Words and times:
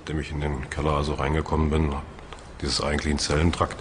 nachdem 0.00 0.20
ich 0.20 0.30
in 0.30 0.40
den 0.40 0.70
Keller 0.70 0.92
also 0.92 1.12
reingekommen 1.14 1.68
bin, 1.68 1.94
dieses 2.62 2.82
eigentlichen 2.82 3.18
Zellentrakt, 3.18 3.76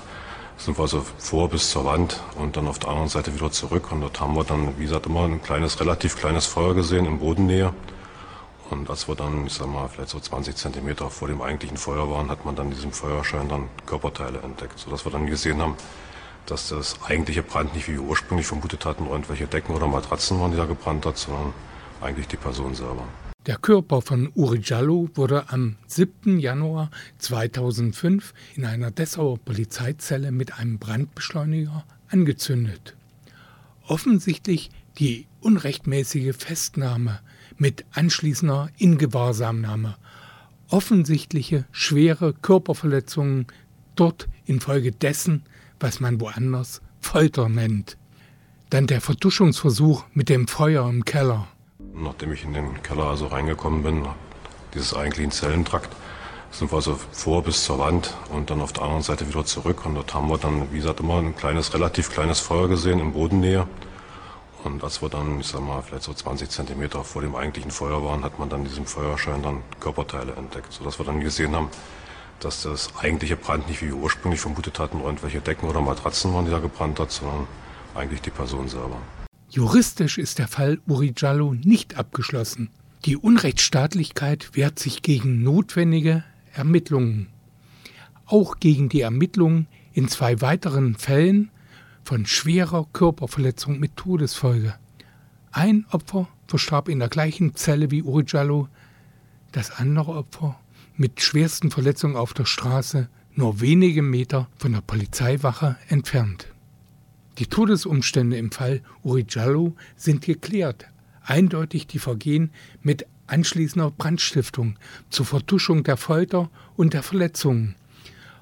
sind 0.57 0.77
wir 0.77 0.81
also 0.81 1.05
vor 1.17 1.49
bis 1.49 1.69
zur 1.71 1.85
Wand 1.85 2.21
und 2.37 2.57
dann 2.57 2.67
auf 2.67 2.77
der 2.77 2.89
anderen 2.89 3.07
Seite 3.07 3.33
wieder 3.33 3.49
zurück. 3.51 3.89
Und 3.93 4.01
dort 4.01 4.19
haben 4.19 4.35
wir 4.35 4.43
dann, 4.43 4.77
wie 4.77 4.83
gesagt, 4.83 5.05
immer 5.05 5.23
ein 5.23 5.41
kleines, 5.41 5.79
relativ 5.79 6.17
kleines 6.17 6.45
Feuer 6.45 6.75
gesehen 6.75 7.05
in 7.05 7.19
Bodennähe. 7.19 7.73
Und 8.69 8.89
als 8.89 9.07
wir 9.07 9.15
dann, 9.15 9.47
ich 9.47 9.53
sag 9.53 9.67
mal, 9.67 9.87
vielleicht 9.87 10.09
so 10.09 10.19
20 10.19 10.57
Zentimeter 10.57 11.09
vor 11.09 11.29
dem 11.29 11.41
eigentlichen 11.41 11.77
Feuer 11.77 12.11
waren, 12.11 12.29
hat 12.29 12.43
man 12.43 12.57
dann 12.57 12.69
diesem 12.69 12.91
Feuerschein 12.91 13.47
dann 13.47 13.69
Körperteile 13.85 14.39
entdeckt, 14.39 14.77
sodass 14.77 15.05
wir 15.05 15.13
dann 15.13 15.25
gesehen 15.25 15.61
haben, 15.61 15.75
dass 16.47 16.67
das 16.67 17.01
eigentliche 17.07 17.43
Brand 17.43 17.73
nicht 17.73 17.87
wie 17.87 17.93
wir 17.93 18.01
ursprünglich 18.01 18.45
vermutet 18.45 18.83
hatten, 18.83 19.07
irgendwelche 19.07 19.47
Decken 19.47 19.73
oder 19.73 19.87
Matratzen 19.87 20.37
waren, 20.41 20.51
die 20.51 20.57
da 20.57 20.65
gebrannt 20.65 21.05
hat, 21.05 21.17
sondern 21.17 21.53
eigentlich 22.01 22.27
die 22.27 22.37
Person 22.37 22.75
selber. 22.75 23.05
Der 23.45 23.55
Körper 23.55 24.01
von 24.01 24.29
Uri 24.35 24.59
Jallo 24.61 25.09
wurde 25.13 25.49
am 25.49 25.77
7. 25.87 26.39
Januar 26.39 26.91
2005 27.19 28.33
in 28.55 28.65
einer 28.65 28.91
Dessauer 28.91 29.37
Polizeizelle 29.39 30.33
mit 30.33 30.59
einem 30.59 30.77
Brandbeschleuniger 30.77 31.85
angezündet. 32.09 32.97
Offensichtlich 33.87 34.71
die 34.97 35.25
unrechtmäßige 35.39 36.35
Festnahme 36.35 37.21
mit 37.57 37.85
anschließender 37.91 38.71
Ingewahrsamnahme, 38.77 39.95
offensichtliche 40.67 41.65
schwere 41.71 42.33
Körperverletzungen 42.33 43.47
dort 43.95 44.27
infolgedessen, 44.45 45.43
was 45.79 46.01
man 46.01 46.19
woanders 46.19 46.81
Folter 46.99 47.47
nennt. 47.47 47.97
Dann 48.69 48.85
der 48.85 48.99
Vertuschungsversuch 48.99 50.03
mit 50.13 50.27
dem 50.27 50.49
Feuer 50.49 50.89
im 50.89 51.05
Keller. 51.05 51.47
Nachdem 52.01 52.31
ich 52.31 52.45
in 52.45 52.53
den 52.53 52.81
Keller 52.81 53.05
also 53.05 53.27
reingekommen 53.27 53.83
bin, 53.83 54.07
dieses 54.73 54.95
eigentlichen 54.95 55.31
Zellentrakt, 55.31 55.93
sind 56.51 56.71
wir 56.71 56.77
also 56.77 56.97
vor 57.11 57.43
bis 57.43 57.65
zur 57.65 57.79
Wand 57.79 58.15
und 58.29 58.49
dann 58.49 58.61
auf 58.61 58.71
der 58.73 58.83
anderen 58.83 59.03
Seite 59.03 59.27
wieder 59.27 59.45
zurück. 59.45 59.85
Und 59.85 59.95
dort 59.95 60.13
haben 60.13 60.29
wir 60.29 60.37
dann, 60.37 60.71
wie 60.71 60.77
gesagt, 60.77 61.01
immer 61.01 61.17
ein 61.17 61.35
kleines, 61.35 61.73
relativ 61.73 62.11
kleines 62.11 62.39
Feuer 62.39 62.69
gesehen 62.69 62.99
in 62.99 63.13
Bodennähe. 63.13 63.67
Und 64.63 64.83
als 64.83 65.01
wir 65.01 65.09
dann, 65.09 65.39
ich 65.41 65.47
sag 65.47 65.61
mal, 65.61 65.81
vielleicht 65.81 66.03
so 66.03 66.13
20 66.13 66.49
Zentimeter 66.49 67.03
vor 67.03 67.21
dem 67.21 67.35
eigentlichen 67.35 67.71
Feuer 67.71 68.03
waren, 68.03 68.23
hat 68.23 68.39
man 68.39 68.49
dann 68.49 68.63
diesem 68.63 68.85
Feuerschein 68.85 69.43
dann 69.43 69.61
Körperteile 69.79 70.33
entdeckt, 70.33 70.71
sodass 70.71 70.99
wir 70.99 71.05
dann 71.05 71.19
gesehen 71.19 71.55
haben, 71.55 71.69
dass 72.39 72.63
das 72.63 72.89
eigentliche 73.01 73.35
Brand 73.35 73.67
nicht, 73.67 73.81
wie 73.81 73.87
wir 73.87 73.95
ursprünglich 73.95 74.41
vermutet 74.41 74.79
hatten, 74.79 75.01
irgendwelche 75.01 75.41
Decken 75.41 75.69
oder 75.69 75.81
Matratzen 75.81 76.33
waren, 76.33 76.45
die 76.45 76.51
da 76.51 76.59
gebrannt 76.59 76.99
hat, 76.99 77.11
sondern 77.11 77.47
eigentlich 77.95 78.21
die 78.21 78.31
Person 78.31 78.67
selber. 78.69 78.97
Juristisch 79.51 80.19
ist 80.19 80.37
der 80.37 80.47
Fall 80.47 80.79
Uri 80.85 81.11
Jallo 81.17 81.55
nicht 81.55 81.97
abgeschlossen. 81.97 82.69
Die 83.05 83.17
Unrechtsstaatlichkeit 83.17 84.51
wehrt 84.53 84.77
sich 84.77 85.01
gegen 85.01 85.41
notwendige 85.41 86.23
Ermittlungen. 86.53 87.29
Auch 88.27 88.59
gegen 88.59 88.89
die 88.89 89.01
Ermittlungen 89.01 89.65
in 89.91 90.07
zwei 90.07 90.39
weiteren 90.41 90.95
Fällen 90.95 91.49
von 92.03 92.27
schwerer 92.27 92.85
Körperverletzung 92.93 93.79
mit 93.79 93.95
Todesfolge. 93.95 94.75
Ein 95.51 95.87
Opfer 95.89 96.27
verstarb 96.45 96.87
in 96.87 96.99
der 96.99 97.09
gleichen 97.09 97.55
Zelle 97.55 97.89
wie 97.89 98.03
Uri 98.03 98.25
Jallo, 98.27 98.67
das 99.51 99.71
andere 99.71 100.11
Opfer 100.11 100.59
mit 100.95 101.21
schwersten 101.21 101.71
Verletzungen 101.71 102.17
auf 102.17 102.35
der 102.35 102.45
Straße 102.45 103.09
nur 103.33 103.61
wenige 103.61 104.03
Meter 104.03 104.47
von 104.57 104.73
der 104.73 104.81
Polizeiwache 104.81 105.75
entfernt. 105.87 106.53
Die 107.39 107.47
Todesumstände 107.47 108.37
im 108.37 108.51
Fall 108.51 108.81
Uri 109.01 109.25
Jallo 109.27 109.75
sind 109.95 110.25
geklärt. 110.25 110.85
Eindeutig 111.23 111.87
die 111.87 111.99
Vergehen 111.99 112.51
mit 112.81 113.05
anschließender 113.27 113.91
Brandstiftung 113.91 114.77
zur 115.09 115.25
Vertuschung 115.25 115.83
der 115.83 115.95
Folter 115.95 116.49
und 116.75 116.93
der 116.93 117.01
Verletzungen. 117.01 117.75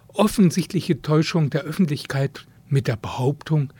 Offensichtliche 0.08 1.02
Täuschung 1.02 1.52
der 1.52 1.62
Öffentlichkeit 1.62 2.48
mit 2.70 2.88
der 2.88 2.95
Behauptung, 2.95 3.72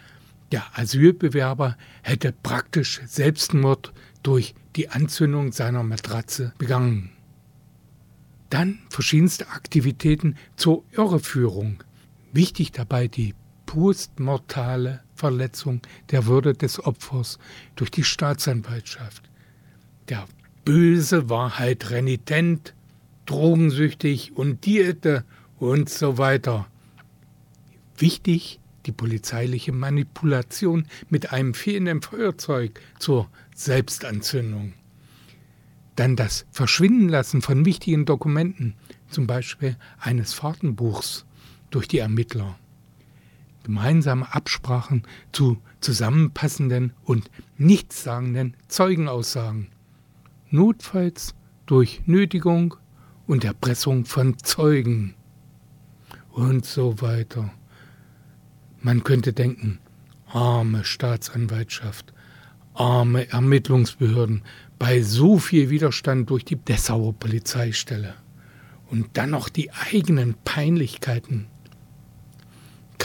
der 0.52 0.78
Asylbewerber 0.78 1.78
hätte 2.04 2.32
praktisch 2.32 3.02
Selbstmord 3.06 3.94
durch 4.22 4.54
die 4.76 4.90
Anzündung 4.90 5.52
seiner 5.52 5.82
Matratze 5.82 6.54
begangen. 6.60 7.10
Dann 8.50 8.80
verschiedenste 8.90 9.50
Aktivitäten 9.50 10.36
zur 10.56 10.84
Irreführung. 10.92 11.84
Wichtig 12.32 12.72
dabei 12.72 13.08
die 13.08 13.34
postmortale 13.68 15.02
Verletzung 15.14 15.82
der 16.10 16.26
Würde 16.26 16.54
des 16.56 16.84
Opfers 16.84 17.38
durch 17.76 17.92
die 17.92 18.04
Staatsanwaltschaft. 18.04 19.30
Der 20.10 20.26
böse 20.66 21.30
war 21.30 21.60
halt 21.60 21.92
renitent, 21.92 22.74
drogensüchtig 23.28 24.36
und 24.36 24.66
Diete 24.66 25.24
und 25.60 25.90
so 25.90 26.18
weiter. 26.18 26.66
Wichtig 27.98 28.60
die 28.88 28.92
polizeiliche 28.92 29.74
Manipulation 29.74 30.88
mit 31.10 31.32
einem 31.34 31.54
fehlenden 31.54 32.02
Feuerzeug 32.02 32.80
zur 32.98 33.30
Selbstanzündung. 33.54 34.74
Dann 35.96 36.16
das 36.16 36.46
Verschwindenlassen 36.52 37.42
von 37.42 37.66
wichtigen 37.66 38.06
Dokumenten, 38.06 38.76
zum 39.10 39.28
Beispiel 39.28 39.76
eines 40.00 40.34
Fahrtenbuchs, 40.34 41.26
durch 41.70 41.88
die 41.88 41.98
Ermittler. 41.98 42.58
Gemeinsame 43.68 44.34
Absprachen 44.34 45.04
zu 45.34 45.58
zusammenpassenden 45.82 46.94
und 47.04 47.30
nichtssagenden 47.58 48.56
Zeugenaussagen. 48.70 49.68
Notfalls 50.50 51.36
durch 51.66 52.02
Nötigung 52.06 52.78
und 53.26 53.44
Erpressung 53.44 54.06
von 54.06 54.40
Zeugen. 54.40 55.16
Und 56.30 56.66
so 56.66 57.02
weiter. 57.02 57.52
Man 58.80 59.04
könnte 59.04 59.34
denken, 59.34 59.80
arme 60.28 60.86
Staatsanwaltschaft, 60.86 62.14
arme 62.74 63.30
Ermittlungsbehörden 63.30 64.44
bei 64.80 65.02
so 65.02 65.40
viel 65.40 65.70
Widerstand 65.70 66.30
durch 66.30 66.46
die 66.46 66.56
Dessauer 66.56 67.12
Polizeistelle. 67.12 68.14
Und 68.90 69.18
dann 69.18 69.32
noch 69.32 69.50
die 69.50 69.74
eigenen 69.74 70.36
Peinlichkeiten. 70.46 71.48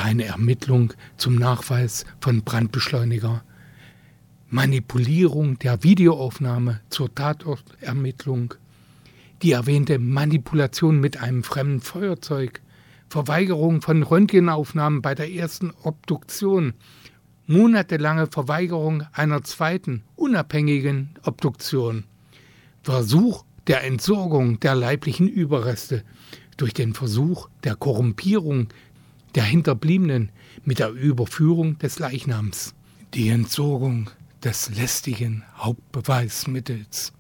Keine 0.02 0.24
Ermittlung 0.24 0.94
zum 1.16 1.36
Nachweis 1.36 2.04
von 2.18 2.42
Brandbeschleuniger. 2.42 3.44
Manipulierung 4.50 5.60
der 5.60 5.84
Videoaufnahme 5.84 6.80
zur 6.90 7.14
Tatortermittlung. 7.14 8.54
Die 9.42 9.52
erwähnte 9.52 10.00
Manipulation 10.00 10.98
mit 10.98 11.18
einem 11.18 11.44
fremden 11.44 11.80
Feuerzeug 11.80 12.62
Verweigerung 13.10 13.80
von 13.80 14.02
Röntgenaufnahmen 14.02 15.02
bei 15.02 15.14
der 15.14 15.30
ersten 15.30 15.72
Obduktion, 15.84 16.74
monatelange 17.46 18.26
Verweigerung 18.26 19.04
einer 19.12 19.44
zweiten, 19.44 20.02
unabhängigen 20.16 21.10
Obduktion, 21.22 22.02
Versuch 22.82 23.44
der 23.69 23.84
Entsorgung 23.84 24.58
der 24.58 24.74
leiblichen 24.74 25.28
Überreste 25.28 26.02
durch 26.56 26.74
den 26.74 26.92
Versuch 26.92 27.48
der 27.62 27.76
Korrumpierung 27.76 28.66
der 29.34 29.44
Hinterbliebenen 29.44 30.31
mit 30.65 30.78
der 30.78 30.91
Überführung 30.91 31.78
des 31.78 31.98
Leichnams, 31.98 32.75
die 33.15 33.28
Entsorgung 33.28 34.10
des 34.43 34.75
lästigen 34.75 35.44
Hauptbeweismittels. 35.56 37.12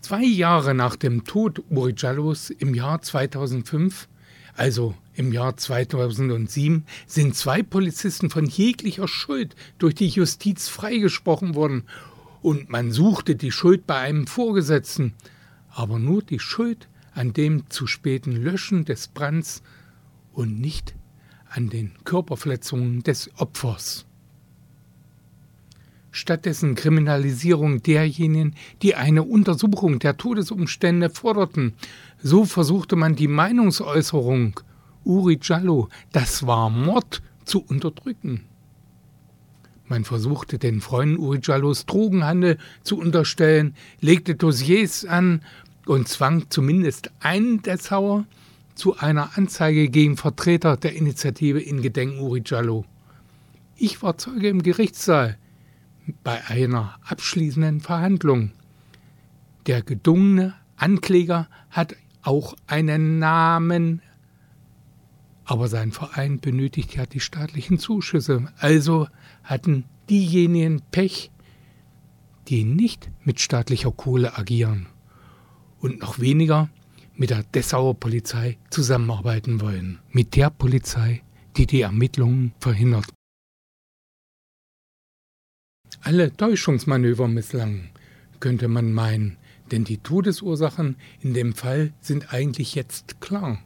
Zwei 0.00 0.24
Jahre 0.24 0.74
nach 0.74 0.96
dem 0.96 1.24
Tod 1.24 1.62
Uri 1.68 1.94
Jallos 1.96 2.50
im 2.50 2.74
Jahr 2.74 3.02
2005 3.02 4.08
also 4.60 4.94
im 5.14 5.32
Jahr 5.32 5.56
2007, 5.56 6.84
sind 7.06 7.34
zwei 7.34 7.62
Polizisten 7.62 8.28
von 8.28 8.44
jeglicher 8.44 9.08
Schuld 9.08 9.56
durch 9.78 9.94
die 9.94 10.08
Justiz 10.08 10.68
freigesprochen 10.68 11.54
worden 11.54 11.84
und 12.42 12.68
man 12.68 12.92
suchte 12.92 13.36
die 13.36 13.52
Schuld 13.52 13.86
bei 13.86 13.96
einem 13.96 14.26
Vorgesetzten, 14.26 15.14
aber 15.70 15.98
nur 15.98 16.22
die 16.22 16.38
Schuld 16.38 16.88
an 17.14 17.32
dem 17.32 17.70
zu 17.70 17.86
späten 17.86 18.32
Löschen 18.32 18.84
des 18.84 19.08
Brands 19.08 19.62
und 20.32 20.60
nicht 20.60 20.94
an 21.50 21.68
den 21.68 21.92
Körperverletzungen 22.04 23.02
des 23.02 23.30
Opfers. 23.36 24.06
Stattdessen 26.12 26.74
Kriminalisierung 26.74 27.82
derjenigen, 27.82 28.56
die 28.82 28.96
eine 28.96 29.22
Untersuchung 29.22 30.00
der 30.00 30.16
Todesumstände 30.16 31.10
forderten 31.10 31.74
so 32.22 32.44
versuchte 32.44 32.96
man 32.96 33.16
die 33.16 33.28
Meinungsäußerung 33.28 34.58
Uri 35.04 35.38
Jallo, 35.40 35.88
das 36.12 36.46
war 36.46 36.68
Mord, 36.68 37.22
zu 37.44 37.62
unterdrücken. 37.62 38.44
Man 39.86 40.04
versuchte 40.04 40.58
den 40.58 40.80
Freunden 40.80 41.18
Uri 41.18 41.40
Jallos 41.42 41.86
Drogenhandel 41.86 42.58
zu 42.82 42.98
unterstellen, 42.98 43.74
legte 44.00 44.34
Dossiers 44.34 45.04
an 45.04 45.42
und 45.86 46.06
zwang 46.06 46.46
zumindest 46.50 47.10
einen 47.20 47.62
Dessauer 47.62 48.24
zu 48.80 48.96
einer 48.96 49.36
Anzeige 49.36 49.90
gegen 49.90 50.16
Vertreter 50.16 50.78
der 50.78 50.96
Initiative 50.96 51.60
in 51.60 51.82
Gedenken 51.82 52.20
Uri 52.20 52.42
Jallo. 52.46 52.86
Ich 53.76 54.02
war 54.02 54.16
Zeuge 54.16 54.48
im 54.48 54.62
Gerichtssaal 54.62 55.36
bei 56.24 56.42
einer 56.46 56.98
abschließenden 57.04 57.80
Verhandlung. 57.80 58.52
Der 59.66 59.82
gedungene 59.82 60.54
Ankläger 60.76 61.46
hat 61.68 61.94
auch 62.22 62.56
einen 62.66 63.18
Namen. 63.18 64.00
Aber 65.44 65.68
sein 65.68 65.92
Verein 65.92 66.40
benötigt 66.40 66.96
ja 66.96 67.04
die 67.04 67.20
staatlichen 67.20 67.78
Zuschüsse. 67.78 68.50
Also 68.56 69.08
hatten 69.44 69.84
diejenigen 70.08 70.80
Pech, 70.90 71.30
die 72.48 72.64
nicht 72.64 73.10
mit 73.24 73.40
staatlicher 73.40 73.92
Kohle 73.92 74.38
agieren 74.38 74.86
und 75.80 76.00
noch 76.00 76.18
weniger 76.18 76.70
mit 77.20 77.28
der 77.28 77.42
Dessauer 77.42 78.00
Polizei 78.00 78.56
zusammenarbeiten 78.70 79.60
wollen. 79.60 79.98
Mit 80.10 80.36
der 80.36 80.48
Polizei, 80.48 81.22
die 81.54 81.66
die 81.66 81.82
Ermittlungen 81.82 82.54
verhindert. 82.58 83.04
Alle 86.00 86.34
Täuschungsmanöver 86.34 87.28
misslangen, 87.28 87.90
könnte 88.40 88.68
man 88.68 88.94
meinen, 88.94 89.36
denn 89.70 89.84
die 89.84 89.98
Todesursachen 89.98 90.96
in 91.20 91.34
dem 91.34 91.52
Fall 91.52 91.92
sind 92.00 92.32
eigentlich 92.32 92.74
jetzt 92.74 93.20
klar. 93.20 93.62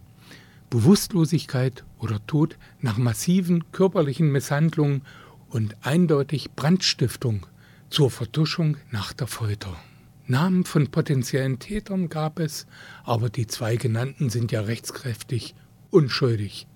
Bewusstlosigkeit 0.68 1.84
oder 2.00 2.26
Tod 2.26 2.58
nach 2.80 2.98
massiven 2.98 3.70
körperlichen 3.70 4.32
Misshandlungen 4.32 5.02
und 5.48 5.76
eindeutig 5.82 6.50
Brandstiftung 6.56 7.46
zur 7.88 8.10
Vertuschung 8.10 8.78
nach 8.90 9.12
der 9.12 9.28
Folter. 9.28 9.76
Namen 10.26 10.64
von 10.64 10.88
potenziellen 10.88 11.58
Tätern 11.58 12.08
gab 12.08 12.38
es, 12.38 12.66
aber 13.04 13.28
die 13.28 13.46
zwei 13.46 13.76
genannten 13.76 14.30
sind 14.30 14.52
ja 14.52 14.62
rechtskräftig 14.62 15.54
unschuldig. 15.90 16.66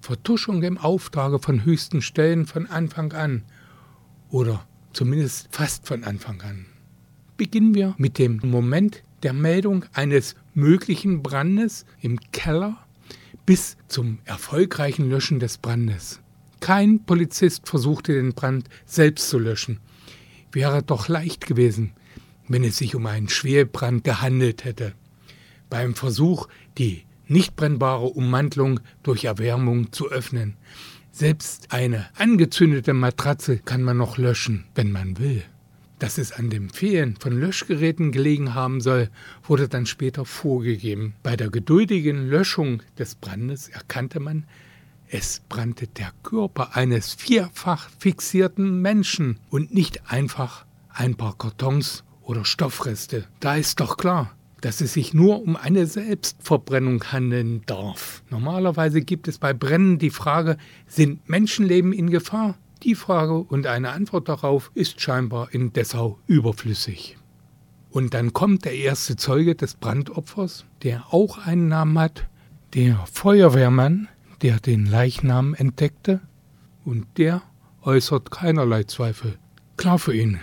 Vertuschung 0.00 0.62
im 0.64 0.78
Auftrage 0.78 1.38
von 1.38 1.64
höchsten 1.64 2.02
Stellen 2.02 2.46
von 2.46 2.66
Anfang 2.66 3.12
an 3.12 3.44
oder 4.30 4.66
zumindest 4.92 5.48
fast 5.52 5.86
von 5.86 6.02
Anfang 6.02 6.42
an. 6.42 6.66
Beginnen 7.36 7.74
wir 7.74 7.94
mit 7.96 8.18
dem 8.18 8.40
Moment 8.42 9.02
der 9.22 9.32
Meldung 9.32 9.84
eines 9.92 10.34
möglichen 10.54 11.22
Brandes 11.22 11.86
im 12.00 12.18
Keller 12.32 12.76
bis 13.46 13.76
zum 13.86 14.18
erfolgreichen 14.24 15.08
Löschen 15.08 15.38
des 15.38 15.58
Brandes. 15.58 16.20
Kein 16.58 17.04
Polizist 17.04 17.68
versuchte 17.68 18.12
den 18.12 18.34
Brand 18.34 18.68
selbst 18.84 19.28
zu 19.28 19.38
löschen. 19.38 19.80
Wäre 20.52 20.82
doch 20.82 21.08
leicht 21.08 21.46
gewesen, 21.46 21.92
wenn 22.48 22.64
es 22.64 22.76
sich 22.76 22.94
um 22.94 23.06
einen 23.06 23.28
Schwerbrand 23.28 24.04
gehandelt 24.04 24.64
hätte. 24.64 24.92
Beim 25.70 25.94
Versuch, 25.94 26.48
die 26.78 27.04
nicht 27.26 27.56
brennbare 27.56 28.06
Ummantelung 28.06 28.80
durch 29.02 29.24
Erwärmung 29.24 29.92
zu 29.92 30.10
öffnen. 30.10 30.56
Selbst 31.12 31.72
eine 31.72 32.06
angezündete 32.16 32.94
Matratze 32.94 33.58
kann 33.58 33.82
man 33.82 33.96
noch 33.96 34.18
löschen, 34.18 34.64
wenn 34.74 34.92
man 34.92 35.18
will. 35.18 35.42
Dass 35.98 36.18
es 36.18 36.32
an 36.32 36.50
dem 36.50 36.68
Fehlen 36.68 37.16
von 37.16 37.38
Löschgeräten 37.38 38.10
gelegen 38.10 38.54
haben 38.54 38.80
soll, 38.80 39.08
wurde 39.44 39.68
dann 39.68 39.86
später 39.86 40.24
vorgegeben. 40.24 41.14
Bei 41.22 41.36
der 41.36 41.48
geduldigen 41.48 42.28
Löschung 42.28 42.82
des 42.98 43.14
Brandes 43.14 43.68
erkannte 43.68 44.18
man, 44.18 44.44
es 45.08 45.42
brannte 45.48 45.86
der 45.86 46.10
Körper 46.22 46.74
eines 46.74 47.12
vierfach 47.12 47.90
fixierten 47.98 48.80
Menschen 48.80 49.38
und 49.50 49.72
nicht 49.74 50.10
einfach 50.10 50.64
ein 50.88 51.14
paar 51.14 51.36
Kartons 51.36 52.02
oder 52.22 52.44
Stoffreste. 52.44 53.24
Da 53.40 53.56
ist 53.56 53.80
doch 53.80 53.96
klar, 53.96 54.32
dass 54.60 54.80
es 54.80 54.92
sich 54.92 55.12
nur 55.12 55.42
um 55.42 55.56
eine 55.56 55.86
Selbstverbrennung 55.86 57.04
handeln 57.12 57.62
darf. 57.66 58.22
Normalerweise 58.30 59.02
gibt 59.02 59.28
es 59.28 59.38
bei 59.38 59.52
Brennen 59.52 59.98
die 59.98 60.10
Frage, 60.10 60.56
sind 60.86 61.28
Menschenleben 61.28 61.92
in 61.92 62.10
Gefahr? 62.10 62.56
Die 62.82 62.94
Frage 62.94 63.38
und 63.38 63.66
eine 63.66 63.90
Antwort 63.90 64.28
darauf 64.28 64.70
ist 64.74 65.00
scheinbar 65.00 65.52
in 65.52 65.72
Dessau 65.72 66.18
überflüssig. 66.26 67.16
Und 67.90 68.14
dann 68.14 68.32
kommt 68.32 68.64
der 68.64 68.74
erste 68.74 69.16
Zeuge 69.16 69.54
des 69.54 69.74
Brandopfers, 69.74 70.64
der 70.82 71.12
auch 71.12 71.38
einen 71.38 71.68
Namen 71.68 71.98
hat, 71.98 72.28
der 72.74 73.04
Feuerwehrmann, 73.12 74.08
der 74.40 74.58
den 74.58 74.86
Leichnam 74.86 75.54
entdeckte, 75.54 76.20
und 76.84 77.06
der 77.18 77.42
äußert 77.82 78.30
keinerlei 78.30 78.84
Zweifel. 78.84 79.38
Klar 79.76 79.98
für 79.98 80.14
ihn, 80.14 80.40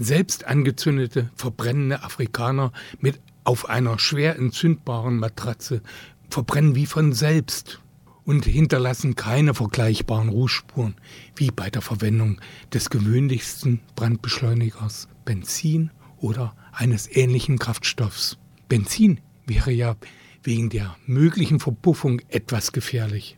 selbst 0.00 0.46
angezündete, 0.46 1.30
verbrennende 1.36 2.02
Afrikaner 2.02 2.72
mit 2.98 3.20
auf 3.44 3.68
einer 3.68 3.98
schwer 3.98 4.36
entzündbaren 4.36 5.18
Matratze 5.18 5.82
verbrennen 6.30 6.74
wie 6.74 6.86
von 6.86 7.12
selbst 7.12 7.80
und 8.24 8.44
hinterlassen 8.44 9.14
keine 9.14 9.54
vergleichbaren 9.54 10.28
Rußspuren 10.28 10.94
wie 11.36 11.50
bei 11.50 11.70
der 11.70 11.82
Verwendung 11.82 12.40
des 12.72 12.90
gewöhnlichsten 12.90 13.80
Brandbeschleunigers 13.96 15.08
Benzin 15.24 15.90
oder 16.18 16.54
eines 16.72 17.14
ähnlichen 17.14 17.58
Kraftstoffs. 17.58 18.38
Benzin 18.68 19.20
wäre 19.46 19.72
ja 19.72 19.96
wegen 20.42 20.70
der 20.70 20.96
möglichen 21.06 21.60
Verpuffung 21.60 22.20
etwas 22.28 22.72
gefährlich. 22.72 23.36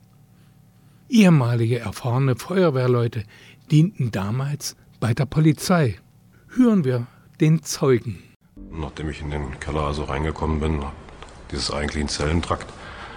Ehemalige 1.08 1.78
erfahrene 1.78 2.36
Feuerwehrleute 2.36 3.24
dienten 3.70 4.12
damals 4.12 4.76
bei 5.00 5.14
der 5.14 5.26
Polizei. 5.26 5.98
Hören 6.54 6.84
wir 6.84 7.06
den 7.40 7.62
Zeugen. 7.62 8.22
Nachdem 8.70 9.08
ich 9.08 9.22
in 9.22 9.30
den 9.30 9.58
Keller 9.58 9.84
also 9.84 10.04
reingekommen 10.04 10.60
bin, 10.60 10.84
dieses 11.50 11.72
eigentlichen 11.72 12.10
Zellentrakt, 12.10 12.66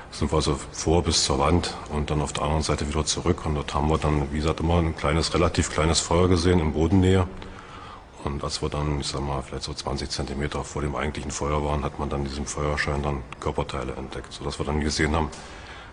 sind 0.09 0.31
wir 0.31 0.37
also 0.37 0.57
vor 0.71 1.03
bis 1.03 1.25
zur 1.25 1.39
Wand 1.39 1.75
und 1.89 2.09
dann 2.09 2.21
auf 2.21 2.31
der 2.31 2.43
anderen 2.43 2.63
Seite 2.63 2.87
wieder 2.87 3.03
zurück. 3.03 3.45
Und 3.45 3.55
dort 3.55 3.73
haben 3.73 3.89
wir 3.89 3.97
dann, 3.97 4.31
wie 4.31 4.37
gesagt, 4.37 4.61
immer 4.61 4.77
ein 4.77 4.95
kleines, 4.95 5.33
relativ 5.33 5.69
kleines 5.69 5.99
Feuer 5.99 6.29
gesehen 6.29 6.61
in 6.61 6.71
Bodennähe. 6.71 7.27
Und 8.23 8.41
als 8.41 8.61
wir 8.61 8.69
dann, 8.69 9.01
ich 9.01 9.07
sag 9.07 9.19
mal, 9.19 9.41
vielleicht 9.41 9.63
so 9.63 9.73
20 9.73 10.09
Zentimeter 10.09 10.63
vor 10.63 10.81
dem 10.81 10.95
eigentlichen 10.95 11.31
Feuer 11.31 11.61
waren, 11.61 11.83
hat 11.83 11.99
man 11.99 12.07
dann 12.07 12.23
diesem 12.23 12.45
Feuerschein 12.45 13.03
dann 13.03 13.21
Körperteile 13.41 13.95
entdeckt, 13.95 14.31
sodass 14.31 14.59
wir 14.59 14.65
dann 14.65 14.79
gesehen 14.79 15.13
haben, 15.13 15.27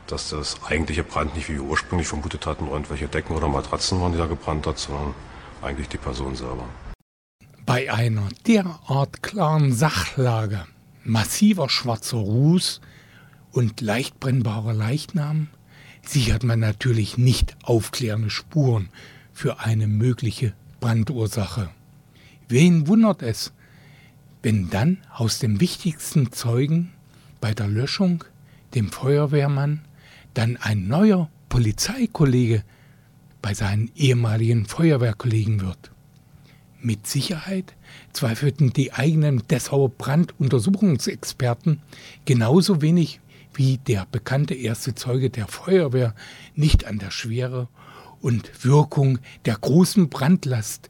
dass 0.06 0.30
das 0.30 0.62
eigentliche 0.64 1.02
Brand 1.02 1.34
nicht 1.34 1.48
wie 1.48 1.54
wir 1.54 1.64
ursprünglich 1.64 2.06
vermutet 2.06 2.46
hatten, 2.46 2.68
irgendwelche 2.68 3.08
Decken 3.08 3.34
oder 3.34 3.48
Matratzen 3.48 4.00
waren, 4.00 4.12
die 4.12 4.18
da 4.18 4.26
gebrannt 4.26 4.64
hat, 4.68 4.78
sondern 4.78 5.12
eigentlich 5.60 5.88
die 5.88 5.98
Person 5.98 6.36
selber. 6.36 6.66
Bei 7.64 7.92
einer 7.92 8.28
derart 8.46 9.22
klaren 9.22 9.72
Sachlage, 9.72 10.66
massiver 11.04 11.68
schwarzer 11.68 12.16
Ruß 12.16 12.80
und 13.52 13.80
leicht 13.80 14.18
brennbarer 14.18 14.72
Leichnam 14.72 15.46
sichert 16.04 16.42
man 16.42 16.58
natürlich 16.58 17.18
nicht 17.18 17.56
aufklärende 17.62 18.30
Spuren 18.30 18.88
für 19.32 19.60
eine 19.60 19.86
mögliche 19.86 20.54
Brandursache. 20.80 21.70
Wen 22.48 22.88
wundert 22.88 23.22
es, 23.22 23.52
wenn 24.42 24.68
dann 24.70 24.98
aus 25.14 25.38
dem 25.38 25.60
wichtigsten 25.60 26.32
Zeugen 26.32 26.90
bei 27.40 27.54
der 27.54 27.68
Löschung, 27.68 28.24
dem 28.74 28.90
Feuerwehrmann, 28.90 29.82
dann 30.34 30.56
ein 30.56 30.88
neuer 30.88 31.30
Polizeikollege 31.48 32.64
bei 33.40 33.54
seinen 33.54 33.88
ehemaligen 33.94 34.66
Feuerwehrkollegen 34.66 35.60
wird? 35.60 35.92
Mit 36.84 37.06
Sicherheit 37.06 37.76
zweifelten 38.12 38.72
die 38.72 38.92
eigenen 38.92 39.46
Dessauer 39.46 39.88
Branduntersuchungsexperten 39.88 41.80
genauso 42.24 42.82
wenig 42.82 43.20
wie 43.54 43.78
der 43.78 44.04
bekannte 44.10 44.54
erste 44.54 44.96
Zeuge 44.96 45.30
der 45.30 45.46
Feuerwehr 45.46 46.12
nicht 46.56 46.84
an 46.84 46.98
der 46.98 47.12
Schwere 47.12 47.68
und 48.20 48.64
Wirkung 48.64 49.20
der 49.44 49.58
großen 49.58 50.08
Brandlast 50.08 50.88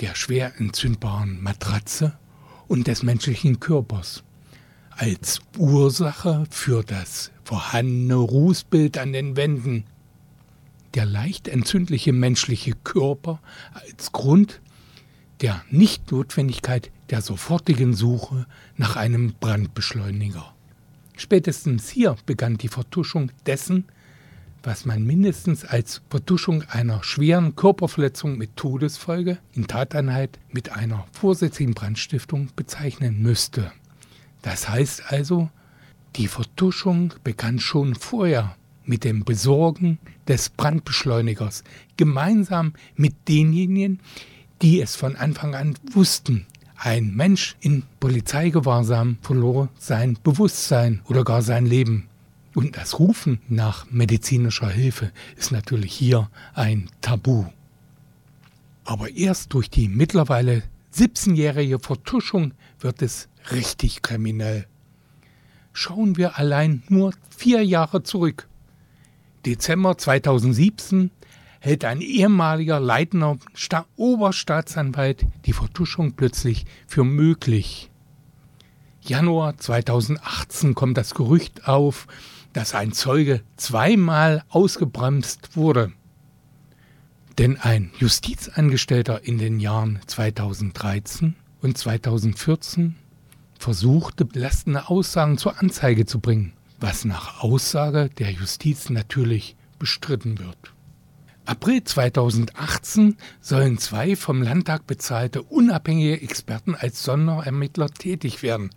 der 0.00 0.14
schwer 0.14 0.52
entzündbaren 0.60 1.42
Matratze 1.42 2.16
und 2.68 2.86
des 2.86 3.02
menschlichen 3.02 3.58
Körpers 3.58 4.22
als 4.90 5.40
Ursache 5.58 6.44
für 6.48 6.84
das 6.84 7.32
vorhandene 7.42 8.14
Rußbild 8.14 8.98
an 8.98 9.12
den 9.12 9.36
Wänden, 9.36 9.84
der 10.94 11.06
leicht 11.06 11.48
entzündliche 11.48 12.12
menschliche 12.12 12.74
Körper 12.84 13.40
als 13.72 14.12
Grund 14.12 14.60
der 15.40 15.62
Nichtnotwendigkeit 15.70 16.90
der 17.10 17.20
sofortigen 17.20 17.94
Suche 17.94 18.46
nach 18.76 18.96
einem 18.96 19.34
Brandbeschleuniger. 19.38 20.54
Spätestens 21.16 21.90
hier 21.90 22.16
begann 22.26 22.56
die 22.56 22.68
Vertuschung 22.68 23.30
dessen, 23.46 23.84
was 24.62 24.84
man 24.84 25.04
mindestens 25.04 25.64
als 25.64 26.00
Vertuschung 26.08 26.62
einer 26.62 27.04
schweren 27.04 27.54
Körperverletzung 27.54 28.38
mit 28.38 28.56
Todesfolge 28.56 29.38
in 29.52 29.66
Tateinheit 29.66 30.38
mit 30.50 30.72
einer 30.72 31.06
vorsätzlichen 31.12 31.74
Brandstiftung 31.74 32.48
bezeichnen 32.56 33.20
müsste. 33.22 33.72
Das 34.42 34.68
heißt 34.68 35.12
also, 35.12 35.50
die 36.16 36.28
Vertuschung 36.28 37.12
begann 37.22 37.58
schon 37.58 37.94
vorher 37.94 38.56
mit 38.84 39.04
dem 39.04 39.24
Besorgen 39.24 39.98
des 40.28 40.50
Brandbeschleunigers, 40.50 41.64
gemeinsam 41.96 42.74
mit 42.96 43.14
denjenigen, 43.28 44.00
die 44.64 44.80
es 44.80 44.96
von 44.96 45.14
Anfang 45.14 45.54
an 45.54 45.74
wussten. 45.92 46.46
Ein 46.76 47.14
Mensch 47.14 47.54
in 47.60 47.82
Polizeigewahrsam 48.00 49.18
verlor 49.20 49.68
sein 49.78 50.16
Bewusstsein 50.24 51.02
oder 51.04 51.22
gar 51.22 51.42
sein 51.42 51.66
Leben. 51.66 52.08
Und 52.54 52.74
das 52.78 52.98
Rufen 52.98 53.40
nach 53.46 53.84
medizinischer 53.90 54.70
Hilfe 54.70 55.12
ist 55.36 55.52
natürlich 55.52 55.92
hier 55.92 56.30
ein 56.54 56.88
Tabu. 57.02 57.44
Aber 58.84 59.10
erst 59.10 59.52
durch 59.52 59.68
die 59.68 59.86
mittlerweile 59.86 60.62
17-jährige 60.94 61.78
Vertuschung 61.78 62.54
wird 62.80 63.02
es 63.02 63.28
richtig 63.52 64.00
kriminell. 64.00 64.66
schauen 65.74 66.16
wir 66.16 66.38
allein 66.38 66.82
nur 66.88 67.12
vier 67.36 67.62
Jahre 67.62 68.02
zurück. 68.02 68.48
Dezember 69.44 69.98
2017 69.98 71.10
hält 71.64 71.86
ein 71.86 72.02
ehemaliger 72.02 72.78
leitender 72.78 73.38
Sta 73.54 73.86
Oberstaatsanwalt 73.96 75.24
die 75.46 75.54
Vertuschung 75.54 76.12
plötzlich 76.12 76.66
für 76.86 77.04
möglich. 77.04 77.90
Januar 79.00 79.56
2018 79.56 80.74
kommt 80.74 80.98
das 80.98 81.14
Gerücht 81.14 81.66
auf, 81.66 82.06
dass 82.52 82.74
ein 82.74 82.92
Zeuge 82.92 83.40
zweimal 83.56 84.44
ausgebremst 84.50 85.56
wurde. 85.56 85.92
Denn 87.38 87.56
ein 87.58 87.92
Justizangestellter 87.98 89.24
in 89.24 89.38
den 89.38 89.58
Jahren 89.58 90.00
2013 90.06 91.34
und 91.62 91.78
2014 91.78 92.94
versuchte, 93.58 94.26
belastende 94.26 94.90
Aussagen 94.90 95.38
zur 95.38 95.58
Anzeige 95.58 96.04
zu 96.04 96.20
bringen, 96.20 96.52
was 96.78 97.06
nach 97.06 97.42
Aussage 97.42 98.10
der 98.18 98.32
Justiz 98.32 98.90
natürlich 98.90 99.56
bestritten 99.78 100.38
wird. 100.38 100.73
April 101.46 101.84
2018 101.84 103.18
sollen 103.42 103.76
zwei 103.76 104.16
vom 104.16 104.40
Landtag 104.40 104.86
bezahlte 104.86 105.42
unabhängige 105.42 106.22
Experten 106.22 106.74
als 106.74 107.02
Sonderermittler 107.02 107.90
tätig 107.90 108.42
werden. 108.42 108.70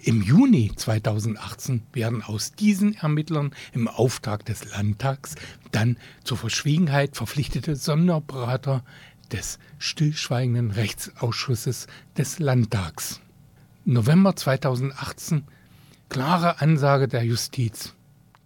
Im 0.00 0.22
Juni 0.22 0.72
2018 0.74 1.82
werden 1.92 2.22
aus 2.22 2.52
diesen 2.52 2.94
Ermittlern 2.94 3.52
im 3.74 3.88
Auftrag 3.88 4.46
des 4.46 4.70
Landtags 4.70 5.34
dann 5.70 5.98
zur 6.24 6.38
Verschwiegenheit 6.38 7.14
verpflichtete 7.14 7.76
Sonderberater 7.76 8.84
des 9.30 9.58
stillschweigenden 9.78 10.70
Rechtsausschusses 10.70 11.88
des 12.16 12.38
Landtags. 12.38 13.20
November 13.84 14.34
2018 14.34 15.44
klare 16.08 16.62
Ansage 16.62 17.06
der 17.06 17.24
Justiz. 17.24 17.94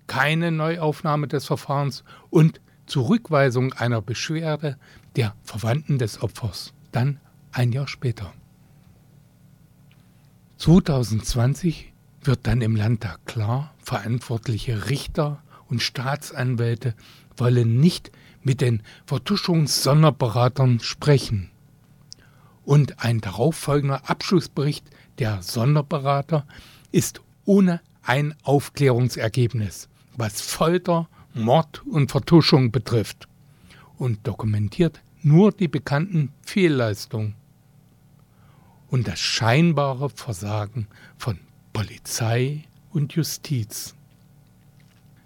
Keine 0.09 0.51
Neuaufnahme 0.51 1.29
des 1.29 1.47
Verfahrens 1.47 2.03
und 2.29 2.61
Zurückweisung 2.93 3.73
einer 3.73 4.03
Beschwerde 4.03 4.77
der 5.17 5.35
Verwandten 5.45 5.97
des 5.97 6.23
Opfers. 6.23 6.75
Dann 6.91 7.21
ein 7.51 7.73
Jahr 7.73 7.89
später. 7.89 8.35
2020 10.59 11.91
wird 12.21 12.47
dann 12.47 12.61
im 12.61 12.77
Landtag 12.77 13.25
klar, 13.25 13.73
verantwortliche 13.79 14.91
Richter 14.91 15.43
und 15.71 15.81
Staatsanwälte 15.81 16.95
wollen 17.39 17.81
nicht 17.81 18.13
mit 18.43 18.61
den 18.61 18.83
Vertuschungssonderberatern 19.07 20.81
sprechen. 20.81 21.51
Und 22.63 23.03
ein 23.03 23.23
darauffolgender 23.23 24.11
Abschlussbericht 24.11 24.85
der 25.19 25.41
Sonderberater 25.41 26.47
ist 26.91 27.23
ohne 27.47 27.81
ein 28.03 28.35
Aufklärungsergebnis, 28.43 29.89
was 30.15 30.43
Folter, 30.43 31.09
Mord 31.35 31.83
und 31.87 32.11
Vertuschung 32.11 32.71
betrifft 32.73 33.29
und 33.99 34.27
dokumentiert 34.27 35.01
nur 35.23 35.53
die 35.53 35.69
bekannten 35.69 36.33
Fehlleistungen 36.43 37.35
und 38.89 39.09
das 39.09 39.19
scheinbare 39.19 40.11
Versagen 40.11 40.87
von 41.17 41.39
Polizei 41.73 42.65
und 42.91 43.15
Justiz. 43.15 43.95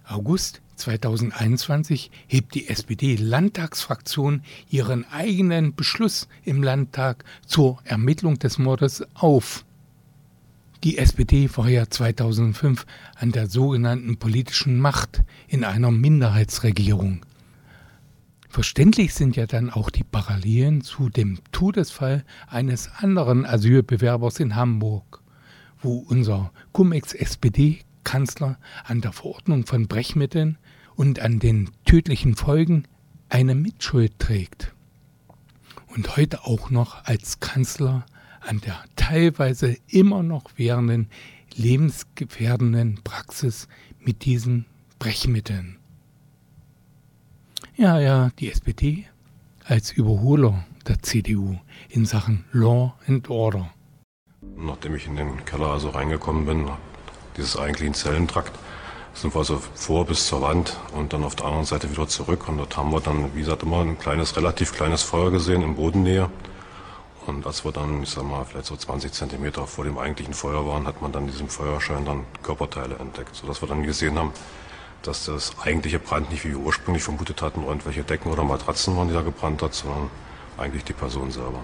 August 0.05 0.63
2021 0.77 2.11
hebt 2.29 2.55
die 2.55 2.69
SPD-Landtagsfraktion 2.69 4.43
ihren 4.71 5.05
eigenen 5.11 5.75
Beschluss 5.75 6.29
im 6.45 6.63
Landtag 6.63 7.25
zur 7.45 7.79
Ermittlung 7.85 8.39
des 8.39 8.59
Mordes 8.59 9.05
auf. 9.15 9.65
Die 10.85 10.99
SPD 10.99 11.49
war 11.57 11.69
ja 11.69 11.89
2005 11.89 12.87
an 13.17 13.33
der 13.33 13.49
sogenannten 13.49 14.19
politischen 14.19 14.79
Macht 14.79 15.23
in 15.49 15.65
einer 15.65 15.91
Minderheitsregierung. 15.91 17.25
Verständlich 18.49 19.15
sind 19.15 19.37
ja 19.37 19.47
dann 19.47 19.71
auch 19.71 19.91
die 19.91 20.05
Parallelen 20.05 20.81
zu 20.81 21.09
dem 21.09 21.41
Todesfall 21.53 22.25
eines 22.47 22.91
anderen 22.97 23.45
Asylbewerbers 23.45 24.41
in 24.41 24.57
Hamburg, 24.57 25.23
wo 25.83 25.99
unser 26.09 26.53
Cum-Ex-SPD-Kanzler 26.73 28.59
an 28.85 29.01
der 29.01 29.13
Verordnung 29.13 29.67
von 29.67 29.89
Brechmitteln 29.89 30.59
und 30.95 31.21
an 31.21 31.39
den 31.39 31.71
tödlichen 31.85 32.35
Folgen 32.35 32.85
eine 33.29 33.55
Mitschuld 33.55 34.19
trägt. 34.19 34.73
Und 35.89 36.17
heute 36.17 36.45
auch 36.45 36.71
noch 36.71 37.05
als 37.05 37.41
Kanzler 37.41 38.07
an 38.47 38.61
der 38.61 38.83
teilweise 38.97 39.77
immer 39.89 40.23
noch 40.23 40.45
währenden 40.57 41.09
lebensgefährdenden 41.55 43.01
Praxis 43.03 43.69
mit 43.99 44.25
diesen 44.25 44.67
Brechmitteln. 44.99 45.79
Ja, 47.77 47.99
ja, 47.99 48.31
die 48.39 48.51
SPD 48.51 49.07
als 49.65 49.93
Überholer 49.93 50.65
der 50.87 51.03
CDU 51.03 51.59
in 51.89 52.07
Sachen 52.07 52.45
Law 52.53 52.95
and 53.07 53.29
Order. 53.29 53.71
Nachdem 54.57 54.95
ich 54.95 55.07
in 55.07 55.17
den 55.17 55.45
Keller 55.45 55.69
also 55.69 55.91
reingekommen 55.91 56.47
bin, 56.47 56.71
dieses 57.37 57.59
eigentlichen 57.59 57.95
Zellentrakt, 57.95 58.53
sind 59.13 59.35
wir 59.35 59.39
also 59.39 59.61
vor 59.75 60.07
bis 60.07 60.27
zur 60.27 60.43
Wand 60.43 60.77
und 60.93 61.13
dann 61.13 61.25
auf 61.25 61.35
der 61.35 61.47
anderen 61.47 61.65
Seite 61.65 61.91
wieder 61.91 62.07
zurück. 62.07 62.49
Und 62.49 62.59
dort 62.59 62.77
haben 62.77 62.93
wir 62.93 63.01
dann, 63.01 63.35
wie 63.35 63.41
gesagt, 63.41 63.63
immer 63.63 63.81
ein 63.81 63.99
kleines, 63.99 64.37
relativ 64.37 64.73
kleines 64.73 65.03
Feuer 65.03 65.31
gesehen 65.31 65.63
in 65.63 65.75
Bodennähe. 65.75 66.31
Und 67.27 67.47
als 67.47 67.65
wir 67.65 67.73
dann, 67.73 68.03
ich 68.03 68.11
sag 68.11 68.25
mal, 68.25 68.45
vielleicht 68.45 68.67
so 68.67 68.77
20 68.77 69.13
Zentimeter 69.13 69.67
vor 69.67 69.85
dem 69.85 69.99
eigentlichen 69.99 70.35
Feuer 70.35 70.67
waren, 70.67 70.87
hat 70.87 71.03
man 71.03 71.13
dann 71.13 71.27
diesem 71.27 71.49
Feuerschein 71.49 72.05
dann 72.05 72.25
Körperteile 72.43 72.97
entdeckt, 72.97 73.35
sodass 73.35 73.63
wir 73.63 73.69
dann 73.69 73.83
gesehen 73.83 74.19
haben, 74.19 74.33
dass 75.03 75.27
das 75.27 75.53
eigentliche 75.61 75.99
Brand 75.99 76.31
nicht 76.31 76.45
wie 76.45 76.51
wir 76.51 76.59
ursprünglich 76.59 77.03
vermutet 77.03 77.43
hatten, 77.43 77.65
irgendwelche 77.65 78.05
Decken 78.05 78.31
oder 78.31 78.45
Matratzen 78.45 78.97
waren, 78.97 79.09
die 79.09 79.15
da 79.15 79.23
gebrannt 79.23 79.63
hat, 79.63 79.75
sondern 79.75 80.11
eigentlich 80.57 80.85
die 80.85 80.93
Person 80.93 81.31
selber. 81.31 81.61